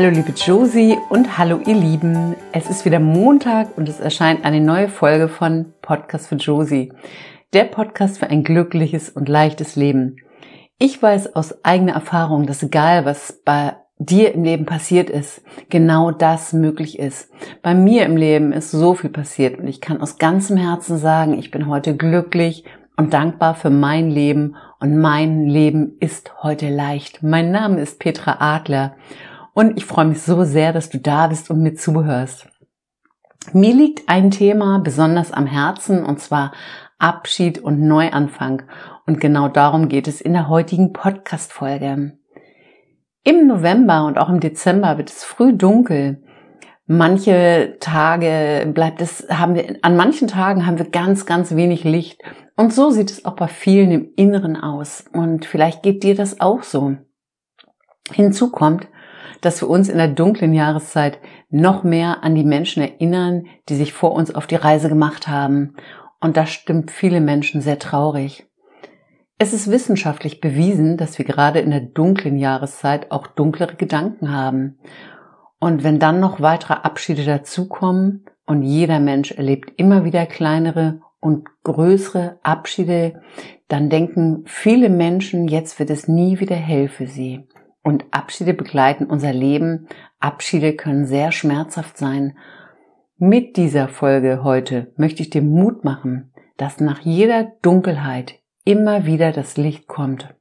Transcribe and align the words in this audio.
Hallo 0.00 0.14
liebe 0.14 0.32
Josie 0.32 0.96
und 1.10 1.36
hallo 1.36 1.60
ihr 1.66 1.74
Lieben. 1.74 2.34
Es 2.52 2.70
ist 2.70 2.86
wieder 2.86 3.00
Montag 3.00 3.76
und 3.76 3.86
es 3.86 4.00
erscheint 4.00 4.46
eine 4.46 4.62
neue 4.62 4.88
Folge 4.88 5.28
von 5.28 5.74
Podcast 5.82 6.28
für 6.28 6.36
Josie. 6.36 6.90
Der 7.52 7.64
Podcast 7.64 8.16
für 8.16 8.28
ein 8.28 8.42
glückliches 8.42 9.10
und 9.10 9.28
leichtes 9.28 9.76
Leben. 9.76 10.16
Ich 10.78 11.02
weiß 11.02 11.36
aus 11.36 11.66
eigener 11.66 11.92
Erfahrung, 11.92 12.46
dass 12.46 12.62
egal 12.62 13.04
was 13.04 13.42
bei 13.44 13.76
dir 13.98 14.32
im 14.32 14.42
Leben 14.42 14.64
passiert 14.64 15.10
ist, 15.10 15.42
genau 15.68 16.12
das 16.12 16.54
möglich 16.54 16.98
ist. 16.98 17.30
Bei 17.60 17.74
mir 17.74 18.06
im 18.06 18.16
Leben 18.16 18.54
ist 18.54 18.70
so 18.70 18.94
viel 18.94 19.10
passiert 19.10 19.58
und 19.58 19.68
ich 19.68 19.82
kann 19.82 20.00
aus 20.00 20.16
ganzem 20.16 20.56
Herzen 20.56 20.96
sagen, 20.96 21.38
ich 21.38 21.50
bin 21.50 21.68
heute 21.68 21.94
glücklich 21.94 22.64
und 22.96 23.12
dankbar 23.12 23.54
für 23.54 23.68
mein 23.68 24.10
Leben 24.10 24.56
und 24.78 24.98
mein 24.98 25.44
Leben 25.44 25.98
ist 26.00 26.42
heute 26.42 26.70
leicht. 26.70 27.22
Mein 27.22 27.50
Name 27.50 27.82
ist 27.82 27.98
Petra 27.98 28.38
Adler 28.38 28.94
und 29.54 29.76
ich 29.76 29.84
freue 29.84 30.06
mich 30.06 30.22
so 30.22 30.44
sehr, 30.44 30.72
dass 30.72 30.90
du 30.90 30.98
da 30.98 31.26
bist 31.26 31.50
und 31.50 31.62
mir 31.62 31.74
zuhörst. 31.74 32.48
Mir 33.52 33.74
liegt 33.74 34.08
ein 34.08 34.30
Thema 34.30 34.78
besonders 34.78 35.32
am 35.32 35.46
Herzen 35.46 36.04
und 36.04 36.20
zwar 36.20 36.52
Abschied 36.98 37.58
und 37.58 37.80
Neuanfang. 37.80 38.62
Und 39.06 39.20
genau 39.20 39.48
darum 39.48 39.88
geht 39.88 40.06
es 40.06 40.20
in 40.20 40.34
der 40.34 40.48
heutigen 40.48 40.92
Podcast-Folge. 40.92 42.18
Im 43.24 43.46
November 43.46 44.04
und 44.06 44.18
auch 44.18 44.28
im 44.28 44.40
Dezember 44.40 44.98
wird 44.98 45.10
es 45.10 45.24
früh 45.24 45.54
dunkel. 45.54 46.22
Manche 46.86 47.76
Tage 47.80 48.70
bleibt 48.72 49.00
es, 49.00 49.26
haben 49.30 49.54
wir, 49.54 49.78
an 49.82 49.96
manchen 49.96 50.28
Tagen 50.28 50.66
haben 50.66 50.78
wir 50.78 50.90
ganz, 50.90 51.24
ganz 51.26 51.54
wenig 51.54 51.84
Licht. 51.84 52.20
Und 52.56 52.74
so 52.74 52.90
sieht 52.90 53.10
es 53.10 53.24
auch 53.24 53.36
bei 53.36 53.48
vielen 53.48 53.90
im 53.90 54.08
Inneren 54.16 54.56
aus. 54.56 55.04
Und 55.12 55.46
vielleicht 55.46 55.82
geht 55.82 56.02
dir 56.02 56.14
das 56.14 56.40
auch 56.40 56.62
so. 56.62 56.96
Hinzu 58.12 58.50
kommt, 58.50 58.88
dass 59.40 59.60
wir 59.62 59.68
uns 59.68 59.88
in 59.88 59.98
der 59.98 60.08
dunklen 60.08 60.52
Jahreszeit 60.52 61.18
noch 61.48 61.82
mehr 61.82 62.22
an 62.22 62.34
die 62.34 62.44
Menschen 62.44 62.82
erinnern, 62.82 63.44
die 63.68 63.76
sich 63.76 63.92
vor 63.92 64.12
uns 64.12 64.34
auf 64.34 64.46
die 64.46 64.56
Reise 64.56 64.88
gemacht 64.88 65.28
haben. 65.28 65.74
Und 66.20 66.36
das 66.36 66.50
stimmt 66.50 66.90
viele 66.90 67.20
Menschen 67.20 67.60
sehr 67.60 67.78
traurig. 67.78 68.46
Es 69.38 69.54
ist 69.54 69.70
wissenschaftlich 69.70 70.42
bewiesen, 70.42 70.98
dass 70.98 71.16
wir 71.16 71.24
gerade 71.24 71.60
in 71.60 71.70
der 71.70 71.80
dunklen 71.80 72.36
Jahreszeit 72.36 73.10
auch 73.10 73.26
dunklere 73.26 73.74
Gedanken 73.74 74.32
haben. 74.32 74.78
Und 75.58 75.82
wenn 75.82 75.98
dann 75.98 76.20
noch 76.20 76.40
weitere 76.40 76.74
Abschiede 76.74 77.24
dazukommen 77.24 78.26
und 78.44 78.62
jeder 78.62 79.00
Mensch 79.00 79.32
erlebt 79.32 79.72
immer 79.78 80.04
wieder 80.04 80.26
kleinere 80.26 81.00
und 81.20 81.48
größere 81.64 82.38
Abschiede, 82.42 83.22
dann 83.68 83.88
denken 83.88 84.42
viele 84.46 84.88
Menschen, 84.88 85.48
jetzt 85.48 85.78
wird 85.78 85.90
es 85.90 86.08
nie 86.08 86.40
wieder 86.40 86.56
hell 86.56 86.88
für 86.88 87.06
sie. 87.06 87.46
Und 87.82 88.04
Abschiede 88.10 88.54
begleiten 88.54 89.06
unser 89.06 89.32
Leben. 89.32 89.88
Abschiede 90.18 90.74
können 90.74 91.06
sehr 91.06 91.32
schmerzhaft 91.32 91.96
sein. 91.96 92.36
Mit 93.16 93.56
dieser 93.56 93.88
Folge 93.88 94.44
heute 94.44 94.92
möchte 94.96 95.22
ich 95.22 95.30
dir 95.30 95.42
Mut 95.42 95.84
machen, 95.84 96.32
dass 96.56 96.80
nach 96.80 97.00
jeder 97.00 97.52
Dunkelheit 97.62 98.34
immer 98.64 99.06
wieder 99.06 99.32
das 99.32 99.56
Licht 99.56 99.88
kommt. 99.88 100.34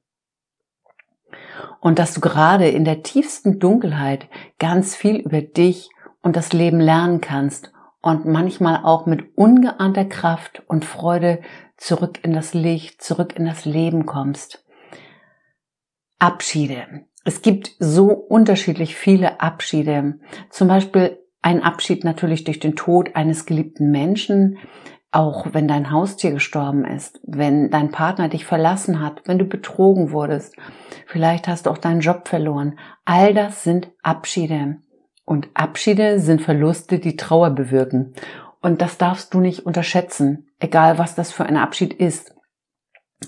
Und 1.79 1.97
dass 1.97 2.13
du 2.13 2.19
gerade 2.21 2.67
in 2.67 2.83
der 2.83 3.03
tiefsten 3.03 3.59
Dunkelheit 3.59 4.27
ganz 4.59 4.95
viel 4.95 5.15
über 5.17 5.41
dich 5.41 5.89
und 6.21 6.35
das 6.35 6.51
Leben 6.51 6.81
lernen 6.81 7.21
kannst 7.21 7.71
und 8.01 8.25
manchmal 8.25 8.83
auch 8.83 9.05
mit 9.05 9.37
ungeahnter 9.37 10.05
Kraft 10.05 10.63
und 10.67 10.83
Freude 10.83 11.41
zurück 11.77 12.19
in 12.23 12.33
das 12.33 12.53
Licht, 12.53 13.01
zurück 13.01 13.35
in 13.37 13.45
das 13.45 13.65
Leben 13.65 14.05
kommst. 14.05 14.65
Abschiede. 16.17 17.05
Es 17.25 17.41
gibt 17.41 17.75
so 17.79 18.11
unterschiedlich 18.11 18.95
viele 18.95 19.41
Abschiede. 19.41 20.19
Zum 20.49 20.67
Beispiel 20.67 21.19
ein 21.41 21.63
Abschied 21.63 22.03
natürlich 22.03 22.43
durch 22.43 22.59
den 22.59 22.75
Tod 22.75 23.15
eines 23.15 23.45
geliebten 23.45 23.91
Menschen, 23.91 24.57
auch 25.11 25.47
wenn 25.53 25.67
dein 25.67 25.91
Haustier 25.91 26.31
gestorben 26.31 26.85
ist, 26.85 27.19
wenn 27.23 27.71
dein 27.71 27.91
Partner 27.91 28.29
dich 28.29 28.45
verlassen 28.45 29.01
hat, 29.01 29.21
wenn 29.25 29.39
du 29.39 29.45
betrogen 29.45 30.11
wurdest, 30.11 30.55
vielleicht 31.07 31.47
hast 31.47 31.65
du 31.65 31.71
auch 31.71 31.79
deinen 31.79 32.01
Job 32.01 32.27
verloren. 32.27 32.77
All 33.05 33.33
das 33.33 33.63
sind 33.63 33.91
Abschiede. 34.03 34.77
Und 35.25 35.49
Abschiede 35.53 36.19
sind 36.19 36.41
Verluste, 36.41 36.99
die 36.99 37.15
Trauer 37.15 37.51
bewirken. 37.51 38.13
Und 38.61 38.81
das 38.81 38.97
darfst 38.97 39.33
du 39.33 39.39
nicht 39.39 39.65
unterschätzen, 39.65 40.49
egal 40.59 40.97
was 40.97 41.15
das 41.15 41.31
für 41.31 41.45
ein 41.45 41.57
Abschied 41.57 41.93
ist. 41.93 42.35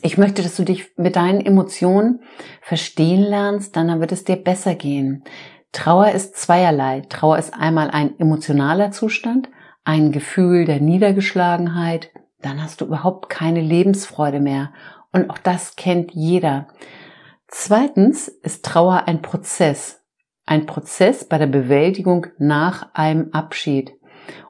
Ich 0.01 0.17
möchte, 0.17 0.41
dass 0.41 0.55
du 0.55 0.63
dich 0.63 0.97
mit 0.97 1.15
deinen 1.15 1.41
Emotionen 1.41 2.21
verstehen 2.61 3.21
lernst, 3.21 3.75
dann 3.75 3.99
wird 3.99 4.11
es 4.11 4.23
dir 4.23 4.37
besser 4.37 4.75
gehen. 4.75 5.23
Trauer 5.73 6.11
ist 6.11 6.37
zweierlei. 6.37 7.01
Trauer 7.09 7.37
ist 7.37 7.53
einmal 7.53 7.89
ein 7.91 8.17
emotionaler 8.19 8.91
Zustand, 8.91 9.49
ein 9.83 10.11
Gefühl 10.11 10.65
der 10.65 10.79
Niedergeschlagenheit, 10.79 12.11
dann 12.41 12.61
hast 12.61 12.81
du 12.81 12.85
überhaupt 12.85 13.29
keine 13.29 13.61
Lebensfreude 13.61 14.39
mehr. 14.39 14.73
Und 15.11 15.29
auch 15.29 15.37
das 15.37 15.75
kennt 15.75 16.11
jeder. 16.13 16.67
Zweitens 17.47 18.27
ist 18.27 18.65
Trauer 18.65 19.07
ein 19.07 19.21
Prozess. 19.21 20.03
Ein 20.45 20.65
Prozess 20.65 21.27
bei 21.27 21.37
der 21.37 21.47
Bewältigung 21.47 22.27
nach 22.37 22.93
einem 22.93 23.29
Abschied. 23.31 23.93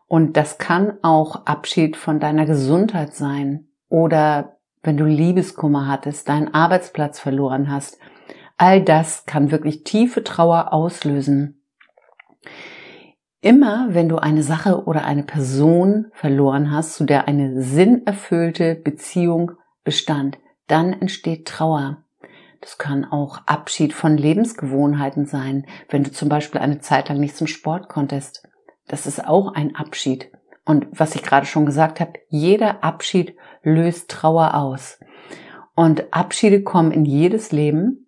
Und 0.08 0.38
das 0.38 0.58
kann 0.58 0.98
auch 1.02 1.46
Abschied 1.46 1.98
von 1.98 2.20
deiner 2.20 2.46
Gesundheit 2.46 3.14
sein 3.14 3.68
oder 3.90 4.58
wenn 4.84 4.98
du 4.98 5.06
Liebeskummer 5.06 5.88
hattest, 5.88 6.30
deinen 6.30 6.54
Arbeitsplatz 6.54 7.20
verloren 7.20 7.72
hast. 7.72 7.98
All 8.58 8.84
das 8.84 9.26
kann 9.26 9.52
wirklich 9.52 9.84
tiefe 9.84 10.24
Trauer 10.24 10.74
auslösen. 10.74 11.62
Immer 13.42 13.88
wenn 13.90 14.08
du 14.08 14.18
eine 14.18 14.44
Sache 14.44 14.86
oder 14.86 15.04
eine 15.04 15.24
Person 15.24 16.08
verloren 16.14 16.72
hast, 16.72 16.94
zu 16.94 17.06
der 17.06 17.28
eine 17.28 17.62
sinnerfüllte 17.62 18.76
Beziehung 18.76 19.54
bestand, 19.84 20.38
dann 20.68 20.94
entsteht 20.94 21.48
Trauer. 21.48 22.04
Das 22.62 22.78
kann 22.78 23.04
auch 23.04 23.40
Abschied 23.48 23.94
von 23.94 24.16
Lebensgewohnheiten 24.16 25.26
sein, 25.26 25.66
wenn 25.90 26.04
du 26.04 26.12
zum 26.12 26.30
Beispiel 26.30 26.62
eine 26.62 26.80
Zeit 26.80 27.10
lang 27.10 27.20
nicht 27.20 27.36
zum 27.36 27.48
Sport 27.48 27.90
konntest. 27.90 28.48
Das 28.88 29.08
ist 29.08 29.28
auch 29.28 29.54
ein 29.54 29.76
Abschied. 29.76 30.32
Und 30.66 30.88
was 30.92 31.16
ich 31.16 31.24
gerade 31.24 31.46
schon 31.46 31.66
gesagt 31.66 32.00
habe, 32.00 32.14
jeder 32.30 32.84
Abschied 32.84 33.36
löst 33.64 34.10
Trauer 34.12 34.56
aus. 34.56 35.00
Und 35.76 36.14
Abschiede 36.14 36.64
kommen 36.64 36.92
in 36.92 37.06
jedes 37.06 37.52
Leben. 37.52 38.08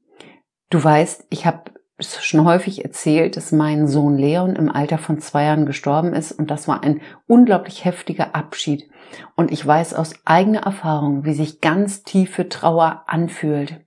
Du 0.70 0.84
weißt, 0.84 1.26
ich 1.30 1.46
habe 1.46 1.72
schon 2.00 2.46
häufig 2.46 2.84
erzählt, 2.84 3.38
dass 3.38 3.52
mein 3.52 3.88
Sohn 3.88 4.18
Leon 4.18 4.56
im 4.56 4.70
Alter 4.70 4.98
von 4.98 5.20
zwei 5.20 5.46
Jahren 5.46 5.66
gestorben 5.66 6.14
ist 6.14 6.32
und 6.32 6.50
das 6.50 6.68
war 6.68 6.84
ein 6.84 7.02
unglaublich 7.28 7.86
heftiger 7.86 8.36
Abschied. 8.36 8.90
Und 9.36 9.52
ich 9.52 9.66
weiß 9.66 9.94
aus 9.94 10.14
eigener 10.26 10.62
Erfahrung, 10.62 11.24
wie 11.26 11.34
sich 11.34 11.62
ganz 11.62 12.04
tiefe 12.04 12.50
Trauer 12.50 13.04
anfühlt. 13.08 13.82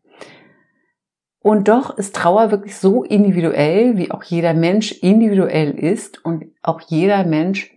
Und 1.41 1.69
doch 1.69 1.97
ist 1.97 2.17
Trauer 2.17 2.51
wirklich 2.51 2.77
so 2.77 3.05
individuell, 3.05 3.97
wie 3.97 4.11
auch 4.11 4.25
jeder 4.25 4.55
Mensch 4.55 4.93
individuell 4.93 5.71
ist 5.73 6.25
und 6.25 6.47
auch 6.63 6.81
jeder 6.81 7.25
Mensch, 7.25 7.76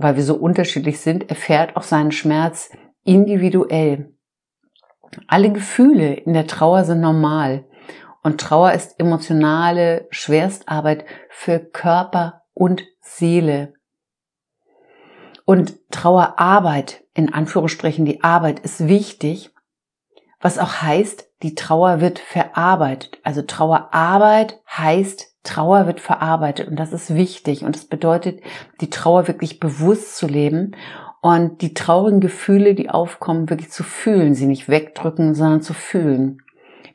weil 0.00 0.16
wir 0.16 0.24
so 0.24 0.34
unterschiedlich 0.34 1.00
sind, 1.00 1.28
erfährt 1.28 1.76
auch 1.76 1.82
seinen 1.82 2.10
Schmerz 2.10 2.70
individuell. 3.04 4.14
Alle 5.26 5.52
Gefühle 5.52 6.14
in 6.14 6.32
der 6.32 6.46
Trauer 6.46 6.84
sind 6.84 7.00
normal 7.00 7.66
und 8.22 8.40
Trauer 8.40 8.72
ist 8.72 8.98
emotionale 8.98 10.06
Schwerstarbeit 10.10 11.04
für 11.28 11.58
Körper 11.58 12.42
und 12.54 12.84
Seele. 13.00 13.74
Und 15.44 15.78
Trauerarbeit, 15.90 17.04
in 17.14 17.32
Anführungsstrichen 17.32 18.04
die 18.04 18.22
Arbeit, 18.22 18.60
ist 18.60 18.86
wichtig, 18.88 19.52
was 20.40 20.58
auch 20.58 20.82
heißt, 20.82 21.28
die 21.42 21.54
Trauer 21.54 22.00
wird 22.00 22.18
verarbeitet. 22.18 23.18
Also 23.22 23.42
Trauerarbeit 23.42 24.60
heißt, 24.68 25.36
Trauer 25.42 25.86
wird 25.86 26.00
verarbeitet 26.00 26.68
und 26.68 26.76
das 26.76 26.92
ist 26.92 27.14
wichtig 27.14 27.64
und 27.64 27.74
das 27.74 27.86
bedeutet, 27.86 28.40
die 28.80 28.90
Trauer 28.90 29.26
wirklich 29.26 29.58
bewusst 29.58 30.16
zu 30.16 30.26
leben 30.26 30.72
und 31.22 31.62
die 31.62 31.74
traurigen 31.74 32.20
Gefühle, 32.20 32.74
die 32.74 32.90
aufkommen, 32.90 33.50
wirklich 33.50 33.70
zu 33.70 33.82
fühlen, 33.82 34.34
sie 34.34 34.46
nicht 34.46 34.68
wegdrücken, 34.68 35.34
sondern 35.34 35.62
zu 35.62 35.74
fühlen, 35.74 36.42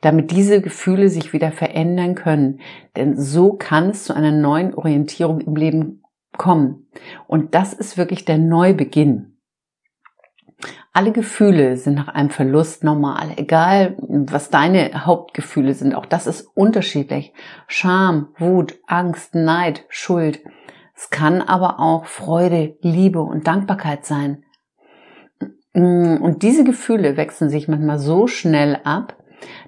damit 0.00 0.30
diese 0.30 0.60
Gefühle 0.60 1.08
sich 1.08 1.32
wieder 1.32 1.52
verändern 1.52 2.14
können. 2.14 2.60
Denn 2.96 3.20
so 3.20 3.52
kann 3.52 3.90
es 3.90 4.04
zu 4.04 4.14
einer 4.14 4.32
neuen 4.32 4.74
Orientierung 4.74 5.40
im 5.40 5.56
Leben 5.56 6.02
kommen. 6.36 6.88
Und 7.26 7.54
das 7.54 7.72
ist 7.72 7.96
wirklich 7.96 8.24
der 8.24 8.38
Neubeginn. 8.38 9.35
Alle 10.96 11.12
Gefühle 11.12 11.76
sind 11.76 11.92
nach 11.92 12.08
einem 12.08 12.30
Verlust 12.30 12.82
normal, 12.82 13.32
egal 13.36 13.96
was 13.98 14.48
deine 14.48 15.04
Hauptgefühle 15.04 15.74
sind. 15.74 15.94
Auch 15.94 16.06
das 16.06 16.26
ist 16.26 16.48
unterschiedlich. 16.54 17.34
Scham, 17.68 18.28
Wut, 18.38 18.78
Angst, 18.86 19.34
Neid, 19.34 19.84
Schuld. 19.90 20.40
Es 20.96 21.10
kann 21.10 21.42
aber 21.42 21.80
auch 21.80 22.06
Freude, 22.06 22.78
Liebe 22.80 23.20
und 23.20 23.46
Dankbarkeit 23.46 24.06
sein. 24.06 24.44
Und 25.74 26.38
diese 26.40 26.64
Gefühle 26.64 27.18
wechseln 27.18 27.50
sich 27.50 27.68
manchmal 27.68 27.98
so 27.98 28.26
schnell 28.26 28.80
ab, 28.84 29.22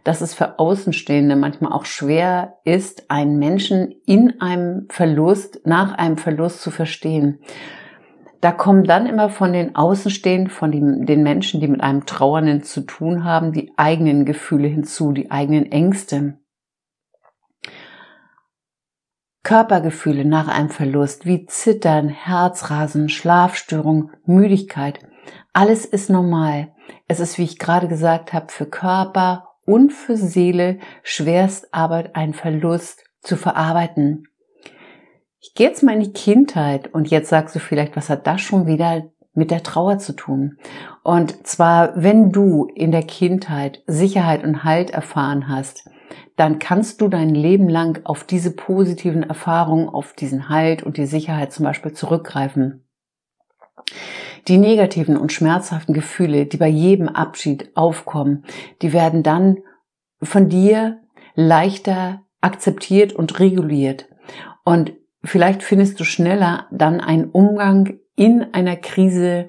dass 0.05 0.23
es 0.23 0.33
für 0.33 0.59
Außenstehende 0.59 1.37
manchmal 1.37 1.73
auch 1.73 1.85
schwer 1.85 2.55
ist, 2.65 3.11
einen 3.11 3.39
Menschen 3.39 3.95
in 4.07 4.41
einem 4.41 4.87
Verlust, 4.89 5.61
nach 5.67 5.93
einem 5.93 6.17
Verlust 6.17 6.63
zu 6.63 6.71
verstehen. 6.71 7.41
Da 8.41 8.53
kommen 8.53 8.85
dann 8.85 9.07
immer 9.07 9.31
von 9.31 9.53
den 9.53 9.75
Außenstehenden, 9.75 10.49
von 10.49 10.71
den 10.71 11.23
Menschen, 11.23 11.61
die 11.61 11.67
mit 11.67 11.81
einem 11.81 12.07
Trauernden 12.07 12.63
zu 12.63 12.83
tun 12.83 13.25
haben, 13.25 13.53
die 13.53 13.73
eigenen 13.77 14.25
Gefühle 14.25 14.69
hinzu, 14.69 15.13
die 15.13 15.31
eigenen 15.31 15.73
Ängste. 15.73 16.39
Körpergefühle 19.43 20.25
nach 20.25 20.47
einem 20.47 20.69
Verlust 20.69 21.27
wie 21.27 21.47
Zittern, 21.47 22.09
Herzrasen, 22.09 23.09
Schlafstörung, 23.09 24.11
Müdigkeit. 24.25 25.01
Alles 25.53 25.85
ist 25.85 26.11
normal. 26.11 26.75
Es 27.09 27.19
ist, 27.19 27.39
wie 27.39 27.45
ich 27.45 27.59
gerade 27.59 27.89
gesagt 27.89 28.33
habe, 28.33 28.53
für 28.53 28.67
Körper 28.67 29.49
und 29.65 29.93
für 29.93 30.17
Seele 30.17 30.79
Schwerstarbeit, 31.03 32.15
ein 32.15 32.35
Verlust 32.35 33.05
zu 33.21 33.37
verarbeiten. 33.37 34.29
Ich 35.41 35.55
gehe 35.55 35.69
jetzt 35.69 35.83
mal 35.83 35.95
in 35.95 36.01
die 36.01 36.13
Kindheit 36.13 36.93
und 36.93 37.09
jetzt 37.11 37.29
sagst 37.29 37.55
du 37.55 37.61
vielleicht, 37.61 37.97
was 37.97 38.11
hat 38.11 38.27
das 38.27 38.41
schon 38.41 38.67
wieder 38.67 39.05
mit 39.35 39.53
der 39.53 39.63
Trauer 39.63 39.99
zu 39.99 40.15
tun? 40.15 40.59
Und 41.05 41.47
zwar, 41.47 41.93
wenn 41.95 42.33
du 42.33 42.67
in 42.75 42.91
der 42.91 43.05
Kindheit 43.05 43.83
Sicherheit 43.87 44.43
und 44.43 44.65
Halt 44.65 44.91
erfahren 44.91 45.49
hast, 45.49 45.89
dann 46.35 46.59
kannst 46.59 47.01
du 47.01 47.09
dein 47.09 47.35
Leben 47.35 47.69
lang 47.69 48.05
auf 48.05 48.25
diese 48.25 48.51
positiven 48.51 49.23
Erfahrungen, 49.23 49.89
auf 49.89 50.13
diesen 50.13 50.49
Halt 50.49 50.83
und 50.83 50.97
die 50.97 51.07
Sicherheit 51.07 51.53
zum 51.53 51.65
Beispiel 51.65 51.93
zurückgreifen. 51.93 52.85
Die 54.49 54.59
negativen 54.59 55.17
und 55.17 55.33
schmerzhaften 55.33 55.95
Gefühle, 55.95 56.47
die 56.47 56.57
bei 56.57 56.69
jedem 56.69 57.09
Abschied 57.09 57.71
aufkommen, 57.77 58.45
die 58.83 58.93
werden 58.93 59.23
dann 59.23 59.59
von 60.21 60.49
dir 60.49 61.01
leichter 61.35 62.23
akzeptiert 62.41 63.13
und 63.13 63.39
reguliert. 63.39 64.09
Und 64.65 64.93
vielleicht 65.29 65.63
findest 65.63 66.01
du 66.01 66.05
schneller 66.05 66.67
dann 66.71 67.01
einen 67.01 67.27
Umgang 67.27 67.99
in 68.17 68.53
einer 68.53 68.77
Krise, 68.77 69.49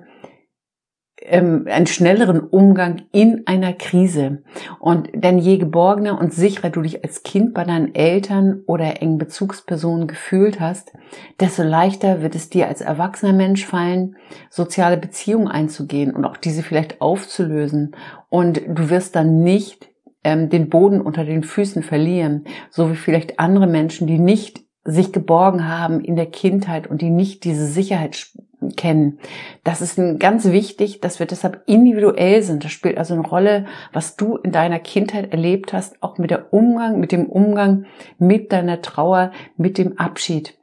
ähm, 1.21 1.65
einen 1.69 1.87
schnelleren 1.87 2.39
Umgang 2.39 3.03
in 3.11 3.45
einer 3.47 3.73
Krise. 3.73 4.43
Und 4.79 5.09
denn 5.13 5.39
je 5.39 5.57
geborgener 5.57 6.19
und 6.19 6.33
sicherer 6.33 6.69
du 6.69 6.81
dich 6.81 7.03
als 7.03 7.23
Kind 7.23 7.53
bei 7.53 7.63
deinen 7.63 7.95
Eltern 7.95 8.61
oder 8.67 9.01
engen 9.01 9.17
Bezugspersonen 9.17 10.07
gefühlt 10.07 10.59
hast, 10.59 10.93
desto 11.39 11.63
leichter 11.63 12.21
wird 12.21 12.35
es 12.35 12.49
dir 12.49 12.67
als 12.67 12.81
erwachsener 12.81 13.33
Mensch 13.33 13.65
fallen, 13.65 14.15
soziale 14.49 14.97
Beziehungen 14.97 15.47
einzugehen 15.47 16.13
und 16.15 16.25
auch 16.25 16.37
diese 16.37 16.63
vielleicht 16.63 17.01
aufzulösen. 17.01 17.95
Und 18.29 18.61
du 18.67 18.89
wirst 18.89 19.15
dann 19.15 19.43
nicht 19.43 19.89
ähm, 20.23 20.49
den 20.49 20.69
Boden 20.69 21.01
unter 21.01 21.25
den 21.25 21.43
Füßen 21.43 21.83
verlieren, 21.83 22.45
so 22.69 22.91
wie 22.91 22.95
vielleicht 22.95 23.39
andere 23.39 23.67
Menschen, 23.67 24.07
die 24.07 24.19
nicht 24.19 24.68
sich 24.85 25.11
geborgen 25.11 25.67
haben 25.67 26.01
in 26.01 26.15
der 26.15 26.25
Kindheit 26.25 26.87
und 26.87 27.01
die 27.01 27.09
nicht 27.09 27.43
diese 27.43 27.65
Sicherheit 27.65 28.27
kennen. 28.75 29.19
Das 29.63 29.81
ist 29.81 29.99
ganz 30.19 30.45
wichtig, 30.45 30.99
dass 31.01 31.19
wir 31.19 31.25
deshalb 31.25 31.63
individuell 31.65 32.41
sind. 32.41 32.63
Das 32.63 32.71
spielt 32.71 32.97
also 32.97 33.13
eine 33.13 33.27
Rolle, 33.27 33.65
was 33.93 34.15
du 34.15 34.37
in 34.37 34.51
deiner 34.51 34.79
Kindheit 34.79 35.31
erlebt 35.31 35.73
hast, 35.73 36.01
auch 36.03 36.17
mit 36.17 36.31
der 36.31 36.53
Umgang, 36.53 36.99
mit 36.99 37.11
dem 37.11 37.27
Umgang 37.27 37.85
mit 38.17 38.51
deiner 38.51 38.81
Trauer, 38.81 39.31
mit 39.55 39.77
dem 39.77 39.97
Abschied. 39.97 40.58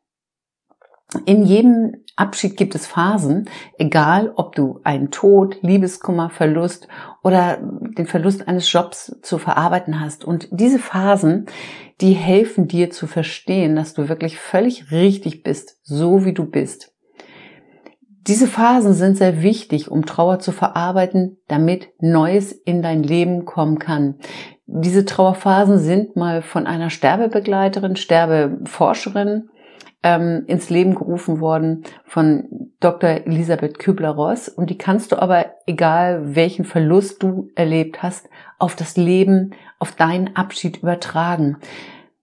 In 1.25 1.44
jedem 1.44 2.03
Abschied 2.17 2.56
gibt 2.56 2.75
es 2.75 2.87
Phasen, 2.87 3.49
egal 3.79 4.32
ob 4.35 4.56
du 4.56 4.81
einen 4.82 5.11
Tod, 5.11 5.58
Liebeskummer, 5.62 6.31
Verlust 6.31 6.88
oder 7.23 7.58
den 7.61 8.06
Verlust 8.06 8.49
eines 8.49 8.70
Jobs 8.73 9.17
zu 9.23 9.38
verarbeiten 9.38 10.00
hast. 10.00 10.25
Und 10.25 10.49
diese 10.50 10.81
Phasen, 10.81 11.47
die 12.00 12.12
helfen 12.12 12.67
dir 12.67 12.91
zu 12.91 13.06
verstehen, 13.06 13.76
dass 13.76 13.94
du 13.94 14.08
wirklich 14.08 14.38
völlig 14.38 14.91
richtig 14.91 15.44
bist, 15.44 15.79
so 15.82 16.25
wie 16.25 16.35
du 16.35 16.44
bist. 16.44 16.93
Diese 18.26 18.49
Phasen 18.49 18.93
sind 18.93 19.17
sehr 19.17 19.43
wichtig, 19.43 19.88
um 19.88 20.05
Trauer 20.05 20.41
zu 20.41 20.50
verarbeiten, 20.50 21.38
damit 21.47 21.91
Neues 22.00 22.50
in 22.50 22.82
dein 22.82 23.05
Leben 23.05 23.44
kommen 23.44 23.79
kann. 23.79 24.17
Diese 24.67 25.05
Trauerphasen 25.05 25.79
sind 25.79 26.17
mal 26.17 26.43
von 26.43 26.67
einer 26.67 26.91
Sterbebegleiterin, 26.91 27.94
Sterbeforscherin 27.94 29.49
ähm, 30.06 30.44
ins 30.47 30.70
Leben 30.70 30.94
gerufen 30.94 31.41
worden 31.41 31.82
von 32.05 32.70
Dr. 32.79 33.11
Elisabeth 33.26 33.81
Kübler-Ross. 33.81 34.49
Und 34.49 34.70
die 34.70 34.79
kannst 34.79 35.11
du 35.11 35.20
aber, 35.20 35.47
egal 35.67 36.37
welchen 36.37 36.64
Verlust 36.64 37.25
du 37.25 37.50
erlebt 37.56 38.05
hast, 38.05 38.29
auf 38.61 38.76
das 38.76 38.97
Leben, 38.97 39.55
auf 39.81 39.97
deinen 39.97 40.37
Abschied 40.37 40.76
übertragen. 40.76 41.56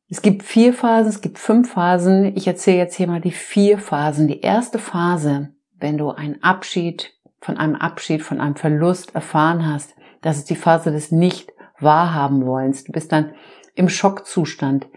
Es 0.10 0.22
gibt 0.22 0.44
vier 0.44 0.74
Phasen, 0.74 1.10
es 1.10 1.20
gibt 1.20 1.40
fünf 1.40 1.74
Phasen. 1.74 2.38
Ich 2.38 2.48
erzähle 2.48 2.78
jetzt 2.78 2.96
hier 2.96 3.08
mal 3.08 3.20
die 3.20 3.32
vier 3.32 3.78
Phasen. 3.80 4.30
Die 4.30 4.40
erste 4.40 4.80
Phase, 4.80 5.50
wenn 5.78 5.98
du 5.98 6.10
einen 6.10 6.42
Abschied, 6.42 7.12
von 7.42 7.58
einem 7.58 7.76
Abschied, 7.76 8.22
von 8.22 8.40
einem 8.40 8.56
Verlust 8.56 9.14
erfahren 9.14 9.68
hast, 9.68 9.94
das 10.22 10.38
ist 10.38 10.50
die 10.50 10.56
Phase 10.56 10.94
des 10.94 11.12
nicht 11.12 11.52
wahrhaben 11.80 12.46
wollens. 12.46 12.86
Du 12.86 12.94
bist 12.94 13.12
dann 13.12 13.34
im 13.76 13.90
Schockzustand, 13.90 14.88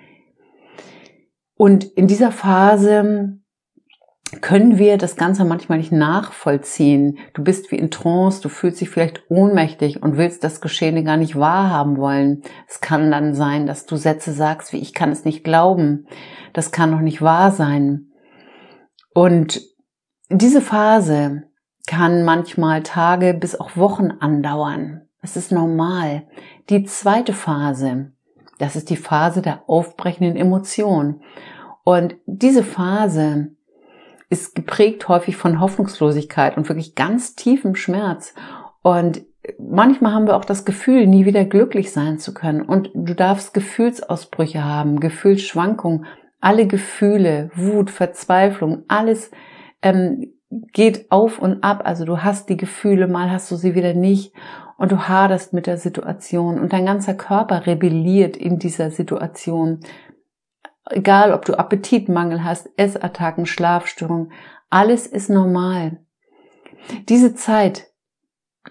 und 1.56 1.84
in 1.84 2.06
dieser 2.06 2.30
Phase 2.32 3.38
können 4.40 4.76
wir 4.76 4.98
das 4.98 5.16
Ganze 5.16 5.44
manchmal 5.44 5.78
nicht 5.78 5.92
nachvollziehen. 5.92 7.18
Du 7.32 7.44
bist 7.44 7.70
wie 7.70 7.76
in 7.76 7.90
Trance, 7.90 8.42
du 8.42 8.48
fühlst 8.48 8.80
dich 8.80 8.90
vielleicht 8.90 9.22
ohnmächtig 9.30 10.02
und 10.02 10.16
willst 10.16 10.42
das 10.42 10.60
Geschehene 10.60 11.04
gar 11.04 11.16
nicht 11.16 11.36
wahrhaben 11.36 11.96
wollen. 11.96 12.42
Es 12.68 12.80
kann 12.80 13.10
dann 13.10 13.34
sein, 13.34 13.66
dass 13.66 13.86
du 13.86 13.96
Sätze 13.96 14.32
sagst 14.32 14.72
wie 14.72 14.78
ich 14.78 14.94
kann 14.94 15.10
es 15.10 15.24
nicht 15.24 15.44
glauben. 15.44 16.06
Das 16.52 16.72
kann 16.72 16.90
doch 16.90 17.00
nicht 17.00 17.22
wahr 17.22 17.52
sein. 17.52 18.08
Und 19.14 19.62
diese 20.28 20.60
Phase 20.60 21.44
kann 21.86 22.24
manchmal 22.24 22.82
Tage 22.82 23.32
bis 23.32 23.58
auch 23.58 23.76
Wochen 23.76 24.10
andauern. 24.10 25.02
Es 25.22 25.36
ist 25.36 25.52
normal. 25.52 26.26
Die 26.68 26.84
zweite 26.84 27.32
Phase, 27.32 28.12
das 28.58 28.76
ist 28.76 28.90
die 28.90 28.96
Phase 28.96 29.42
der 29.42 29.62
aufbrechenden 29.68 30.36
Emotionen. 30.36 31.22
Und 31.84 32.16
diese 32.26 32.62
Phase 32.62 33.48
ist 34.28 34.54
geprägt 34.54 35.08
häufig 35.08 35.36
von 35.36 35.60
Hoffnungslosigkeit 35.60 36.56
und 36.56 36.68
wirklich 36.68 36.94
ganz 36.94 37.36
tiefem 37.36 37.76
Schmerz. 37.76 38.34
Und 38.82 39.22
manchmal 39.58 40.12
haben 40.12 40.26
wir 40.26 40.36
auch 40.36 40.44
das 40.44 40.64
Gefühl, 40.64 41.06
nie 41.06 41.26
wieder 41.26 41.44
glücklich 41.44 41.92
sein 41.92 42.18
zu 42.18 42.34
können. 42.34 42.62
Und 42.62 42.90
du 42.94 43.14
darfst 43.14 43.54
Gefühlsausbrüche 43.54 44.64
haben, 44.64 45.00
Gefühlsschwankungen, 45.00 46.06
alle 46.40 46.66
Gefühle, 46.66 47.50
Wut, 47.54 47.90
Verzweiflung, 47.90 48.84
alles 48.88 49.30
ähm, 49.82 50.32
geht 50.72 51.10
auf 51.10 51.38
und 51.38 51.62
ab. 51.62 51.82
Also 51.84 52.04
du 52.04 52.22
hast 52.22 52.48
die 52.48 52.56
Gefühle, 52.56 53.06
mal 53.08 53.30
hast 53.30 53.50
du 53.50 53.56
sie 53.56 53.74
wieder 53.74 53.94
nicht 53.94 54.32
und 54.76 54.92
du 54.92 55.08
haderst 55.08 55.52
mit 55.52 55.66
der 55.66 55.78
Situation 55.78 56.60
und 56.60 56.72
dein 56.72 56.86
ganzer 56.86 57.14
Körper 57.14 57.66
rebelliert 57.66 58.36
in 58.36 58.58
dieser 58.58 58.90
Situation. 58.90 59.80
Egal, 60.90 61.32
ob 61.32 61.44
du 61.44 61.58
Appetitmangel 61.58 62.44
hast, 62.44 62.68
Essattacken, 62.76 63.46
Schlafstörungen, 63.46 64.32
alles 64.70 65.06
ist 65.06 65.30
normal. 65.30 65.98
Diese 67.08 67.34
Zeit 67.34 67.90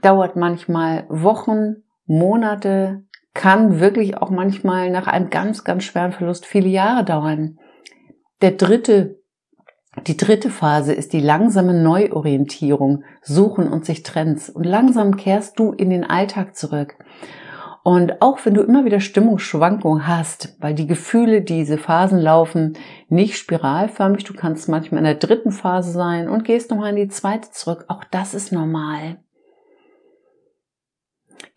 dauert 0.01 0.35
manchmal 0.35 1.05
Wochen, 1.09 1.83
Monate, 2.05 3.03
kann 3.33 3.79
wirklich 3.79 4.17
auch 4.17 4.29
manchmal 4.29 4.89
nach 4.91 5.07
einem 5.07 5.29
ganz, 5.29 5.63
ganz 5.63 5.83
schweren 5.83 6.13
Verlust 6.13 6.45
viele 6.45 6.69
Jahre 6.69 7.03
dauern. 7.03 7.59
Der 8.41 8.51
dritte 8.51 9.19
die 10.07 10.17
dritte 10.17 10.49
Phase 10.49 10.93
ist 10.93 11.13
die 11.13 11.21
langsame 11.21 11.73
Neuorientierung, 11.73 13.03
Suchen 13.21 13.67
und 13.71 13.85
sich 13.85 14.03
Trends. 14.03 14.49
Und 14.49 14.65
langsam 14.65 15.15
kehrst 15.15 15.57
du 15.57 15.71
in 15.71 15.89
den 15.89 16.03
Alltag 16.03 16.55
zurück. 16.55 16.95
Und 17.83 18.21
auch 18.21 18.39
wenn 18.43 18.55
du 18.55 18.63
immer 18.63 18.83
wieder 18.83 18.99
Stimmungsschwankungen 18.99 20.07
hast, 20.07 20.57
weil 20.59 20.73
die 20.73 20.87
Gefühle, 20.87 21.41
diese 21.41 21.77
Phasen 21.77 22.19
laufen 22.19 22.77
nicht 23.09 23.37
spiralförmig, 23.37 24.23
du 24.23 24.33
kannst 24.33 24.67
manchmal 24.67 24.99
in 24.99 25.05
der 25.05 25.15
dritten 25.15 25.51
Phase 25.51 25.91
sein 25.91 26.27
und 26.27 26.45
gehst 26.45 26.71
nochmal 26.71 26.89
in 26.89 26.95
die 26.95 27.09
zweite 27.09 27.51
zurück. 27.51 27.85
Auch 27.87 28.03
das 28.03 28.33
ist 28.33 28.51
normal. 28.51 29.19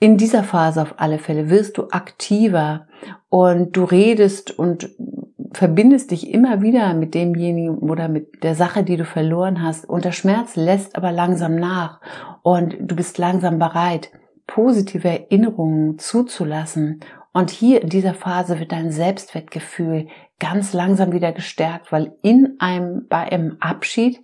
In 0.00 0.18
dieser 0.18 0.45
Phase 0.45 0.83
auf 0.83 0.95
alle 0.99 1.18
Fälle 1.18 1.49
wirst 1.50 1.78
du 1.78 1.88
aktiver 1.90 2.87
und 3.30 3.76
du 3.76 3.85
redest 3.85 4.57
und 4.57 4.90
verbindest 5.52 6.11
dich 6.11 6.33
immer 6.33 6.62
wieder 6.62 6.95
mit 6.95 7.14
demjenigen 7.14 7.78
oder 7.78 8.09
mit 8.09 8.43
der 8.43 8.55
Sache, 8.55 8.83
die 8.83 8.97
du 8.97 9.05
verloren 9.05 9.62
hast. 9.62 9.88
Und 9.88 10.05
der 10.05 10.12
Schmerz 10.12 10.57
lässt 10.57 10.97
aber 10.97 11.12
langsam 11.12 11.57
nach 11.57 12.00
und 12.43 12.76
du 12.81 12.97
bist 12.97 13.19
langsam 13.19 13.59
bereit, 13.59 14.11
positive 14.47 15.09
Erinnerungen 15.09 15.99
zuzulassen. 15.99 17.00
Und 17.33 17.50
hier 17.50 17.83
in 17.83 17.88
dieser 17.88 18.14
Phase 18.14 18.59
wird 18.59 18.73
dein 18.73 18.90
Selbstwertgefühl 18.90 20.09
ganz 20.38 20.73
langsam 20.73 21.12
wieder 21.12 21.33
gestärkt, 21.33 21.93
weil 21.93 22.14
in 22.23 22.57
einem, 22.59 23.07
bei 23.09 23.31
einem 23.31 23.57
Abschied 23.61 24.21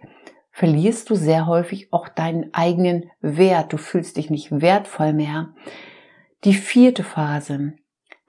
verlierst 0.50 1.10
du 1.10 1.14
sehr 1.14 1.46
häufig 1.46 1.92
auch 1.92 2.08
deinen 2.08 2.54
eigenen 2.54 3.10
Wert. 3.20 3.72
Du 3.72 3.76
fühlst 3.76 4.16
dich 4.16 4.30
nicht 4.30 4.60
wertvoll 4.60 5.12
mehr. 5.12 5.50
Die 6.44 6.54
vierte 6.54 7.02
Phase. 7.02 7.74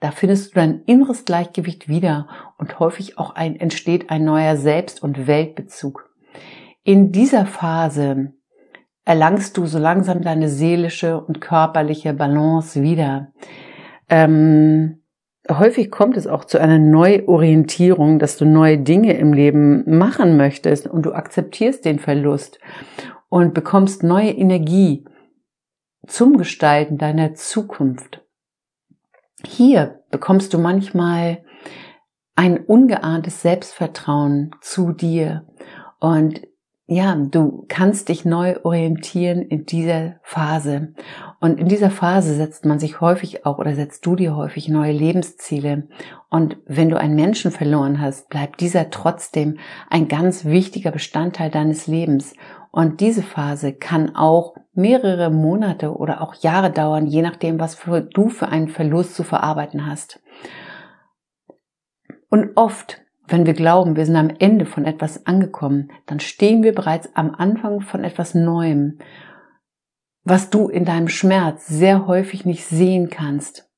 Da 0.00 0.10
findest 0.10 0.50
du 0.50 0.54
dein 0.56 0.82
inneres 0.82 1.24
Gleichgewicht 1.24 1.88
wieder 1.88 2.28
und 2.58 2.78
häufig 2.78 3.18
auch 3.18 3.34
ein, 3.34 3.58
entsteht 3.58 4.10
ein 4.10 4.24
neuer 4.24 4.56
Selbst- 4.56 5.02
und 5.02 5.26
Weltbezug. 5.26 6.10
In 6.84 7.12
dieser 7.12 7.46
Phase 7.46 8.32
erlangst 9.04 9.56
du 9.56 9.66
so 9.66 9.78
langsam 9.78 10.20
deine 10.20 10.48
seelische 10.48 11.20
und 11.20 11.40
körperliche 11.40 12.12
Balance 12.12 12.82
wieder. 12.82 13.32
Ähm, 14.08 15.02
häufig 15.48 15.90
kommt 15.90 16.16
es 16.16 16.26
auch 16.26 16.44
zu 16.44 16.60
einer 16.60 16.78
Neuorientierung, 16.78 18.18
dass 18.18 18.36
du 18.36 18.44
neue 18.44 18.78
Dinge 18.78 19.16
im 19.16 19.32
Leben 19.32 19.98
machen 19.98 20.36
möchtest 20.36 20.86
und 20.86 21.06
du 21.06 21.12
akzeptierst 21.12 21.84
den 21.84 21.98
Verlust 21.98 22.58
und 23.28 23.54
bekommst 23.54 24.02
neue 24.02 24.30
Energie 24.30 25.04
zum 26.06 26.36
Gestalten 26.36 26.98
deiner 26.98 27.34
Zukunft. 27.34 28.25
Hier 29.44 30.00
bekommst 30.10 30.54
du 30.54 30.58
manchmal 30.58 31.44
ein 32.34 32.58
ungeahntes 32.58 33.42
Selbstvertrauen 33.42 34.54
zu 34.60 34.92
dir 34.92 35.46
und 36.00 36.40
ja, 36.88 37.16
du 37.16 37.64
kannst 37.68 38.08
dich 38.08 38.24
neu 38.24 38.58
orientieren 38.62 39.42
in 39.42 39.66
dieser 39.66 40.20
Phase. 40.22 40.94
Und 41.40 41.58
in 41.58 41.66
dieser 41.66 41.90
Phase 41.90 42.34
setzt 42.34 42.64
man 42.64 42.78
sich 42.78 43.00
häufig 43.00 43.44
auch 43.44 43.58
oder 43.58 43.74
setzt 43.74 44.06
du 44.06 44.14
dir 44.14 44.36
häufig 44.36 44.68
neue 44.68 44.92
Lebensziele. 44.92 45.88
Und 46.30 46.58
wenn 46.66 46.88
du 46.88 46.96
einen 46.96 47.16
Menschen 47.16 47.50
verloren 47.50 48.00
hast, 48.00 48.28
bleibt 48.28 48.60
dieser 48.60 48.90
trotzdem 48.90 49.58
ein 49.90 50.06
ganz 50.06 50.44
wichtiger 50.44 50.92
Bestandteil 50.92 51.50
deines 51.50 51.88
Lebens. 51.88 52.34
Und 52.70 53.00
diese 53.00 53.24
Phase 53.24 53.72
kann 53.72 54.14
auch 54.14 54.54
mehrere 54.76 55.30
Monate 55.30 55.96
oder 55.96 56.20
auch 56.20 56.34
Jahre 56.34 56.70
dauern, 56.70 57.06
je 57.06 57.22
nachdem, 57.22 57.58
was 57.58 57.74
für, 57.74 58.00
du 58.02 58.28
für 58.28 58.48
einen 58.48 58.68
Verlust 58.68 59.14
zu 59.14 59.24
verarbeiten 59.24 59.86
hast. 59.86 60.20
Und 62.28 62.52
oft 62.56 63.00
wenn 63.28 63.46
wir 63.46 63.54
glauben, 63.54 63.96
wir 63.96 64.06
sind 64.06 64.16
am 64.16 64.30
Ende 64.30 64.66
von 64.66 64.84
etwas 64.84 65.26
angekommen, 65.26 65.90
dann 66.06 66.20
stehen 66.20 66.62
wir 66.62 66.74
bereits 66.74 67.08
am 67.14 67.34
Anfang 67.34 67.80
von 67.80 68.04
etwas 68.04 68.34
Neuem, 68.34 68.98
was 70.22 70.50
du 70.50 70.68
in 70.68 70.84
deinem 70.84 71.08
Schmerz 71.08 71.66
sehr 71.66 72.06
häufig 72.06 72.44
nicht 72.44 72.64
sehen 72.64 73.10
kannst. 73.10 73.68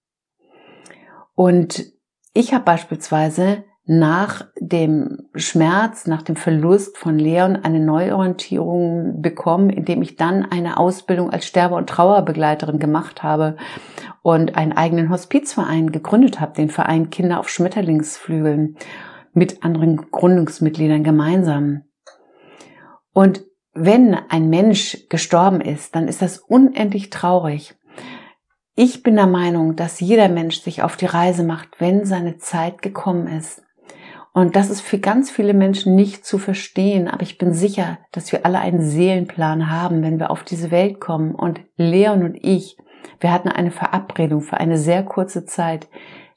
Und 1.34 1.92
ich 2.34 2.52
habe 2.52 2.64
beispielsweise 2.64 3.64
nach 3.90 4.44
dem 4.60 5.30
Schmerz, 5.34 6.06
nach 6.06 6.20
dem 6.20 6.36
Verlust 6.36 6.98
von 6.98 7.18
Leon 7.18 7.56
eine 7.56 7.80
Neuorientierung 7.80 9.22
bekommen, 9.22 9.70
indem 9.70 10.02
ich 10.02 10.16
dann 10.16 10.44
eine 10.44 10.76
Ausbildung 10.76 11.30
als 11.30 11.46
Sterbe- 11.46 11.74
und 11.74 11.88
Trauerbegleiterin 11.88 12.78
gemacht 12.78 13.22
habe 13.22 13.56
und 14.20 14.56
einen 14.56 14.72
eigenen 14.72 15.08
Hospizverein 15.08 15.90
gegründet 15.90 16.38
habe, 16.38 16.52
den 16.52 16.68
Verein 16.68 17.08
Kinder 17.08 17.40
auf 17.40 17.48
Schmetterlingsflügeln 17.48 18.76
mit 19.32 19.64
anderen 19.64 20.10
Gründungsmitgliedern 20.10 21.02
gemeinsam. 21.02 21.84
Und 23.14 23.46
wenn 23.72 24.14
ein 24.28 24.50
Mensch 24.50 25.08
gestorben 25.08 25.62
ist, 25.62 25.96
dann 25.96 26.08
ist 26.08 26.20
das 26.20 26.36
unendlich 26.36 27.08
traurig. 27.08 27.74
Ich 28.74 29.02
bin 29.02 29.16
der 29.16 29.26
Meinung, 29.26 29.76
dass 29.76 29.98
jeder 29.98 30.28
Mensch 30.28 30.60
sich 30.60 30.82
auf 30.82 30.98
die 30.98 31.06
Reise 31.06 31.42
macht, 31.42 31.80
wenn 31.80 32.04
seine 32.04 32.36
Zeit 32.36 32.82
gekommen 32.82 33.28
ist. 33.28 33.62
Und 34.38 34.54
das 34.54 34.70
ist 34.70 34.82
für 34.82 35.00
ganz 35.00 35.32
viele 35.32 35.52
Menschen 35.52 35.96
nicht 35.96 36.24
zu 36.24 36.38
verstehen, 36.38 37.08
aber 37.08 37.22
ich 37.22 37.38
bin 37.38 37.52
sicher, 37.52 37.98
dass 38.12 38.30
wir 38.30 38.46
alle 38.46 38.60
einen 38.60 38.80
Seelenplan 38.80 39.68
haben, 39.68 40.00
wenn 40.04 40.20
wir 40.20 40.30
auf 40.30 40.44
diese 40.44 40.70
Welt 40.70 41.00
kommen. 41.00 41.34
Und 41.34 41.60
Leon 41.76 42.22
und 42.22 42.38
ich, 42.40 42.76
wir 43.18 43.32
hatten 43.32 43.48
eine 43.48 43.72
Verabredung 43.72 44.40
für 44.40 44.58
eine 44.58 44.78
sehr 44.78 45.02
kurze 45.02 45.44
Zeit. 45.44 45.88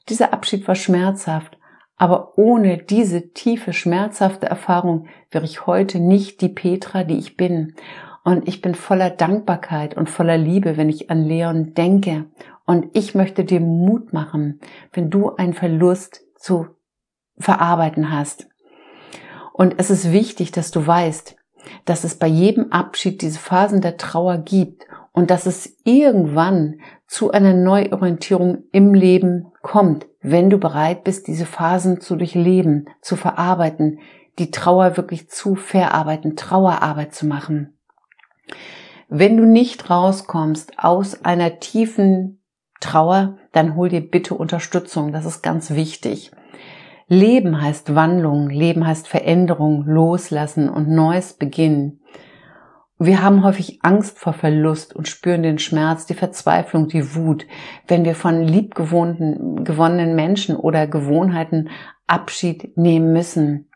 Dieser 0.08 0.32
Abschied 0.32 0.66
war 0.66 0.74
schmerzhaft, 0.74 1.58
aber 1.96 2.36
ohne 2.36 2.78
diese 2.78 3.30
tiefe, 3.34 3.72
schmerzhafte 3.72 4.46
Erfahrung 4.46 5.06
wäre 5.30 5.44
ich 5.44 5.68
heute 5.68 6.00
nicht 6.00 6.40
die 6.40 6.48
Petra, 6.48 7.04
die 7.04 7.18
ich 7.18 7.36
bin. 7.36 7.76
Und 8.24 8.48
ich 8.48 8.62
bin 8.62 8.74
voller 8.74 9.10
Dankbarkeit 9.10 9.96
und 9.96 10.10
voller 10.10 10.38
Liebe, 10.38 10.76
wenn 10.76 10.88
ich 10.88 11.08
an 11.08 11.22
Leon 11.22 11.74
denke. 11.74 12.24
Und 12.66 12.88
ich 12.94 13.14
möchte 13.14 13.44
dir 13.44 13.60
Mut 13.60 14.12
machen, 14.12 14.58
wenn 14.92 15.08
du 15.08 15.36
einen 15.36 15.54
Verlust 15.54 16.22
zu 16.34 16.66
verarbeiten 17.38 18.10
hast. 18.10 18.48
Und 19.52 19.74
es 19.78 19.90
ist 19.90 20.12
wichtig, 20.12 20.52
dass 20.52 20.70
du 20.70 20.86
weißt, 20.86 21.36
dass 21.84 22.04
es 22.04 22.16
bei 22.16 22.26
jedem 22.26 22.72
Abschied 22.72 23.22
diese 23.22 23.38
Phasen 23.38 23.80
der 23.80 23.96
Trauer 23.96 24.38
gibt 24.38 24.86
und 25.12 25.30
dass 25.30 25.46
es 25.46 25.76
irgendwann 25.84 26.80
zu 27.06 27.30
einer 27.30 27.52
Neuorientierung 27.52 28.64
im 28.72 28.94
Leben 28.94 29.52
kommt, 29.62 30.06
wenn 30.20 30.50
du 30.50 30.58
bereit 30.58 31.04
bist, 31.04 31.26
diese 31.26 31.46
Phasen 31.46 32.00
zu 32.00 32.16
durchleben, 32.16 32.88
zu 33.00 33.16
verarbeiten, 33.16 34.00
die 34.38 34.50
Trauer 34.50 34.96
wirklich 34.96 35.28
zu 35.28 35.54
verarbeiten, 35.54 36.36
Trauerarbeit 36.36 37.14
zu 37.14 37.26
machen. 37.26 37.76
Wenn 39.08 39.36
du 39.36 39.44
nicht 39.44 39.90
rauskommst 39.90 40.78
aus 40.78 41.22
einer 41.24 41.60
tiefen 41.60 42.42
Trauer, 42.80 43.36
dann 43.52 43.76
hol 43.76 43.90
dir 43.90 44.00
bitte 44.00 44.34
Unterstützung, 44.34 45.12
das 45.12 45.26
ist 45.26 45.42
ganz 45.42 45.70
wichtig. 45.72 46.32
Leben 47.12 47.60
heißt 47.60 47.94
Wandlung, 47.94 48.48
Leben 48.48 48.86
heißt 48.86 49.06
Veränderung, 49.06 49.84
Loslassen 49.84 50.70
und 50.70 50.88
Neues 50.88 51.34
beginnen. 51.34 52.00
Wir 52.98 53.22
haben 53.22 53.44
häufig 53.44 53.80
Angst 53.82 54.18
vor 54.18 54.32
Verlust 54.32 54.96
und 54.96 55.08
spüren 55.08 55.42
den 55.42 55.58
Schmerz, 55.58 56.06
die 56.06 56.14
Verzweiflung, 56.14 56.88
die 56.88 57.14
Wut, 57.14 57.46
wenn 57.86 58.06
wir 58.06 58.14
von 58.14 58.40
liebgewohnten, 58.40 59.62
gewonnenen 59.62 60.14
Menschen 60.14 60.56
oder 60.56 60.86
Gewohnheiten 60.86 61.68
Abschied 62.06 62.78
nehmen 62.78 63.12
müssen. 63.12 63.68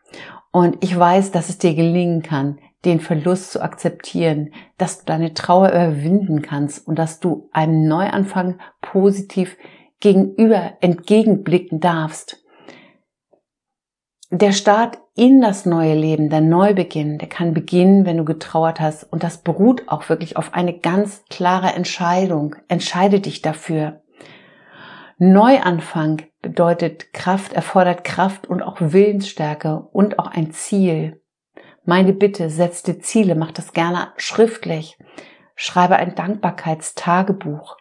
Und 0.51 0.83
ich 0.83 0.97
weiß, 0.97 1.29
dass 1.29 1.49
es 1.49 1.59
dir 1.59 1.75
gelingen 1.75 2.23
kann, 2.23 2.57
den 2.85 2.99
Verlust 2.99 3.51
zu 3.51 3.61
akzeptieren, 3.61 4.49
dass 4.79 5.01
du 5.01 5.05
deine 5.05 5.35
Trauer 5.35 5.69
überwinden 5.69 6.41
kannst 6.41 6.87
und 6.87 6.97
dass 6.97 7.19
du 7.19 7.49
einem 7.53 7.87
Neuanfang 7.87 8.57
positiv 8.81 9.57
gegenüber 9.99 10.73
entgegenblicken 10.81 11.79
darfst 11.79 12.46
der 14.29 14.51
Start 14.51 14.97
in 15.15 15.41
das 15.41 15.65
neue 15.65 15.95
Leben, 15.95 16.29
der 16.29 16.41
Neubeginn, 16.41 17.17
der 17.17 17.29
kann 17.29 17.53
beginnen, 17.53 18.05
wenn 18.05 18.17
du 18.17 18.25
getrauert 18.25 18.79
hast. 18.79 19.03
Und 19.03 19.23
das 19.23 19.37
beruht 19.39 19.87
auch 19.87 20.09
wirklich 20.09 20.35
auf 20.37 20.53
eine 20.53 20.77
ganz 20.77 21.23
klare 21.29 21.73
Entscheidung. 21.73 22.55
Entscheide 22.67 23.19
dich 23.19 23.41
dafür. 23.41 24.01
Neuanfang 25.17 26.23
bedeutet 26.41 27.13
Kraft, 27.13 27.53
erfordert 27.53 28.03
Kraft 28.03 28.47
und 28.47 28.61
auch 28.61 28.77
Willensstärke 28.79 29.87
und 29.91 30.19
auch 30.19 30.27
ein 30.27 30.51
Ziel. 30.51 31.21
Meine 31.85 32.13
Bitte, 32.13 32.49
setz 32.49 32.83
dir 32.83 32.99
Ziele, 32.99 33.33
mach 33.33 33.51
das 33.51 33.73
gerne 33.73 34.09
schriftlich. 34.17 34.99
Schreibe 35.55 35.95
ein 35.95 36.13
Dankbarkeitstagebuch. 36.13 37.77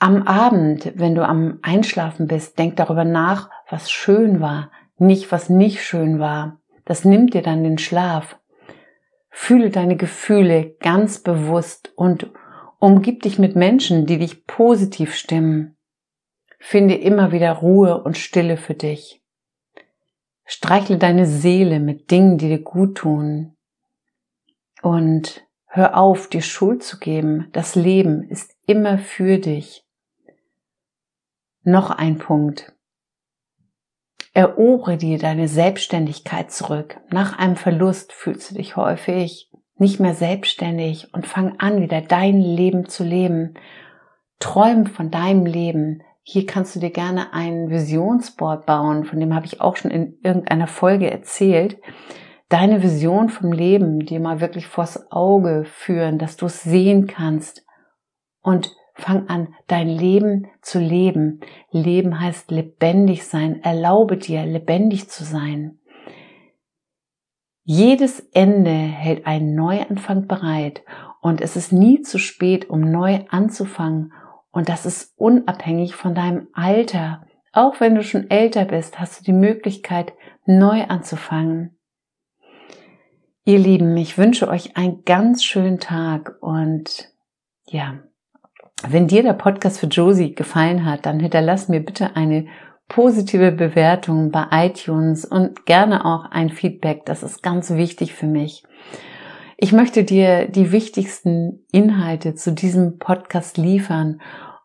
Am 0.00 0.26
Abend, 0.26 0.92
wenn 0.96 1.14
du 1.14 1.24
am 1.24 1.60
Einschlafen 1.62 2.26
bist, 2.26 2.58
denk 2.58 2.74
darüber 2.74 3.04
nach, 3.04 3.50
was 3.70 3.90
schön 3.90 4.40
war, 4.40 4.72
nicht, 4.98 5.32
was 5.32 5.48
nicht 5.48 5.82
schön 5.82 6.18
war. 6.18 6.60
Das 6.84 7.04
nimmt 7.04 7.34
dir 7.34 7.42
dann 7.42 7.64
den 7.64 7.78
Schlaf. 7.78 8.38
Fühle 9.30 9.70
deine 9.70 9.96
Gefühle 9.96 10.76
ganz 10.80 11.22
bewusst 11.22 11.92
und 11.96 12.30
umgib 12.78 13.22
dich 13.22 13.38
mit 13.38 13.56
Menschen, 13.56 14.06
die 14.06 14.18
dich 14.18 14.46
positiv 14.46 15.14
stimmen. 15.14 15.76
Finde 16.58 16.94
immer 16.94 17.32
wieder 17.32 17.52
Ruhe 17.52 18.02
und 18.02 18.18
Stille 18.18 18.56
für 18.56 18.74
dich. 18.74 19.22
Streichle 20.44 20.98
deine 20.98 21.26
Seele 21.26 21.80
mit 21.80 22.10
Dingen, 22.10 22.38
die 22.38 22.48
dir 22.48 22.62
gut 22.62 22.98
tun. 22.98 23.56
Und 24.82 25.46
hör 25.66 25.96
auf, 25.96 26.28
dir 26.28 26.42
Schuld 26.42 26.82
zu 26.82 26.98
geben. 26.98 27.48
Das 27.52 27.74
Leben 27.74 28.22
ist 28.28 28.54
immer 28.66 28.98
für 28.98 29.38
dich. 29.38 29.86
Noch 31.62 31.90
ein 31.90 32.18
Punkt. 32.18 32.74
Erobere 34.34 34.96
dir 34.96 35.18
deine 35.18 35.46
Selbstständigkeit 35.46 36.50
zurück. 36.50 36.98
Nach 37.10 37.38
einem 37.38 37.56
Verlust 37.56 38.12
fühlst 38.12 38.50
du 38.50 38.54
dich 38.54 38.76
häufig 38.76 39.50
nicht 39.76 40.00
mehr 40.00 40.14
selbstständig 40.14 41.12
und 41.12 41.26
fang 41.26 41.58
an, 41.58 41.82
wieder 41.82 42.00
dein 42.00 42.40
Leben 42.40 42.88
zu 42.88 43.04
leben. 43.04 43.54
Träum 44.38 44.86
von 44.86 45.10
deinem 45.10 45.44
Leben. 45.44 46.02
Hier 46.22 46.46
kannst 46.46 46.74
du 46.74 46.80
dir 46.80 46.90
gerne 46.90 47.34
ein 47.34 47.68
Visionsboard 47.68 48.64
bauen, 48.64 49.04
von 49.04 49.20
dem 49.20 49.34
habe 49.34 49.46
ich 49.46 49.60
auch 49.60 49.76
schon 49.76 49.90
in 49.90 50.18
irgendeiner 50.22 50.66
Folge 50.66 51.10
erzählt. 51.10 51.78
Deine 52.48 52.82
Vision 52.82 53.28
vom 53.28 53.52
Leben 53.52 54.00
dir 54.00 54.20
mal 54.20 54.40
wirklich 54.40 54.66
vors 54.66 55.10
Auge 55.10 55.64
führen, 55.64 56.18
dass 56.18 56.36
du 56.36 56.46
es 56.46 56.62
sehen 56.62 57.06
kannst 57.06 57.66
und 58.40 58.74
Fang 58.94 59.28
an, 59.28 59.54
dein 59.66 59.88
Leben 59.88 60.48
zu 60.60 60.78
leben. 60.78 61.40
Leben 61.70 62.20
heißt 62.20 62.50
lebendig 62.50 63.24
sein. 63.24 63.62
Erlaube 63.62 64.16
dir, 64.16 64.44
lebendig 64.44 65.08
zu 65.08 65.24
sein. 65.24 65.78
Jedes 67.64 68.20
Ende 68.32 68.70
hält 68.70 69.26
einen 69.26 69.54
Neuanfang 69.54 70.26
bereit 70.26 70.82
und 71.20 71.40
es 71.40 71.56
ist 71.56 71.72
nie 71.72 72.02
zu 72.02 72.18
spät, 72.18 72.68
um 72.68 72.80
neu 72.80 73.20
anzufangen 73.28 74.12
Und 74.50 74.68
das 74.68 74.84
ist 74.84 75.14
unabhängig 75.16 75.94
von 75.94 76.14
deinem 76.14 76.48
Alter. 76.52 77.24
Auch 77.52 77.80
wenn 77.80 77.94
du 77.94 78.02
schon 78.02 78.28
älter 78.30 78.64
bist, 78.66 78.98
hast 78.98 79.20
du 79.20 79.24
die 79.24 79.32
Möglichkeit, 79.32 80.12
neu 80.44 80.84
anzufangen. 80.84 81.78
Ihr 83.44 83.58
Lieben, 83.58 83.96
ich 83.96 84.18
wünsche 84.18 84.48
euch 84.48 84.76
einen 84.76 85.04
ganz 85.04 85.42
schönen 85.42 85.78
Tag 85.78 86.36
und 86.40 87.12
ja, 87.64 88.00
wenn 88.88 89.06
dir 89.06 89.22
der 89.22 89.34
Podcast 89.34 89.78
für 89.78 89.86
Josie 89.86 90.34
gefallen 90.34 90.84
hat, 90.84 91.06
dann 91.06 91.20
hinterlass 91.20 91.68
mir 91.68 91.80
bitte 91.80 92.16
eine 92.16 92.46
positive 92.88 93.52
Bewertung 93.52 94.30
bei 94.30 94.46
iTunes 94.50 95.24
und 95.24 95.66
gerne 95.66 96.04
auch 96.04 96.30
ein 96.30 96.50
Feedback. 96.50 97.06
Das 97.06 97.22
ist 97.22 97.42
ganz 97.42 97.70
wichtig 97.70 98.12
für 98.12 98.26
mich. 98.26 98.64
Ich 99.56 99.72
möchte 99.72 100.04
dir 100.04 100.48
die 100.48 100.72
wichtigsten 100.72 101.64
Inhalte 101.70 102.34
zu 102.34 102.52
diesem 102.52 102.98
Podcast 102.98 103.56
liefern 103.56 104.20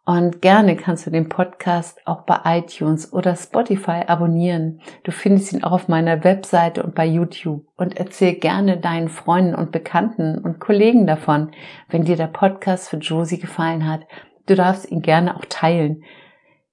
und 0.08 0.42
gerne 0.42 0.78
kannst 0.78 1.06
du 1.06 1.12
den 1.12 1.28
Podcast 1.28 2.00
auch 2.06 2.22
bei 2.22 2.40
iTunes 2.46 3.12
oder 3.12 3.36
Spotify 3.36 4.04
abonnieren. 4.08 4.80
Du 5.04 5.12
findest 5.12 5.52
ihn 5.52 5.66
auch 5.66 5.74
auf 5.74 5.90
meiner 5.90 6.24
Webseite 6.24 6.82
und 6.82 6.96
bei 6.96 7.06
YouTube. 7.06 7.66
Und 7.76 7.98
erzähl 7.98 8.36
gerne 8.36 8.78
deinen 8.78 9.10
Freunden 9.10 9.54
und 9.54 9.74
Bekannten 9.74 10.38
und 10.38 10.62
Kollegen 10.62 11.08
davon, 11.08 11.52
wenn 11.90 12.06
dir 12.06 12.16
der 12.16 12.28
Podcast 12.28 12.88
für 12.88 12.96
Josie 12.96 13.38
gefallen 13.38 13.86
hat. 13.86 14.08
Du 14.46 14.56
darfst 14.56 14.90
ihn 14.90 15.02
gerne 15.02 15.36
auch 15.36 15.44
teilen. 15.50 16.06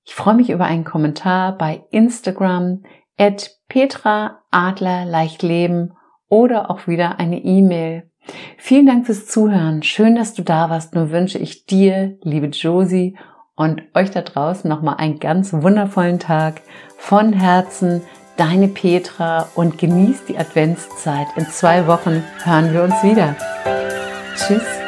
Ich 0.05 0.15
freue 0.15 0.35
mich 0.35 0.51
über 0.51 0.67
einen 0.67 0.85
Kommentar 0.85 1.59
bei 1.59 1.83
Instagram 1.91 2.85
at 3.19 3.51
Petra 3.69 4.43
Adler 4.53 5.07
Leichtleben 5.07 5.97
oder 6.29 6.71
auch 6.71 6.87
wieder 6.87 7.19
eine 7.19 7.39
E-Mail 7.39 8.09
Vielen 8.57 8.87
Dank 8.87 9.07
fürs 9.07 9.27
Zuhören. 9.27 9.83
Schön, 9.83 10.15
dass 10.15 10.35
du 10.35 10.43
da 10.43 10.71
warst. 10.71 10.95
Nur 10.95 11.11
wünsche 11.11 11.39
ich 11.39 11.67
dir, 11.67 12.19
liebe 12.23 12.47
Josie, 12.47 13.17
und 13.57 13.83
euch 13.95 14.11
da 14.11 14.23
draußen 14.23 14.69
nochmal 14.69 14.97
einen 14.97 15.21
ganz 15.21 15.53
wundervollen 15.53 16.19
Tag. 16.19 16.63
Von 16.97 17.33
Herzen, 17.33 18.03
deine 18.37 18.69
Petra 18.69 19.49
und 19.55 19.79
genießt 19.79 20.29
die 20.29 20.39
Adventszeit. 20.39 21.27
In 21.37 21.47
zwei 21.47 21.87
Wochen 21.87 22.25
hören 22.43 22.73
wir 22.73 22.83
uns 22.83 23.03
wieder. 23.03 23.37
Tschüss. 24.37 24.84